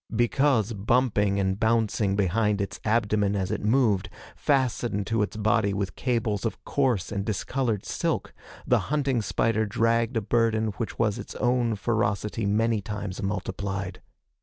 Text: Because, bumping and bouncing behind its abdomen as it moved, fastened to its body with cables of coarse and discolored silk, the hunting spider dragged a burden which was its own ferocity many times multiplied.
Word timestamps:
Because, 0.15 0.73
bumping 0.73 1.39
and 1.39 1.59
bouncing 1.59 2.15
behind 2.15 2.59
its 2.59 2.79
abdomen 2.83 3.35
as 3.35 3.51
it 3.51 3.63
moved, 3.63 4.09
fastened 4.35 5.05
to 5.05 5.21
its 5.21 5.37
body 5.37 5.75
with 5.75 5.95
cables 5.95 6.43
of 6.43 6.65
coarse 6.65 7.11
and 7.11 7.23
discolored 7.23 7.85
silk, 7.85 8.33
the 8.65 8.79
hunting 8.89 9.21
spider 9.21 9.67
dragged 9.67 10.17
a 10.17 10.21
burden 10.21 10.69
which 10.77 10.97
was 10.97 11.19
its 11.19 11.35
own 11.35 11.75
ferocity 11.75 12.47
many 12.47 12.81
times 12.81 13.21
multiplied. 13.21 14.01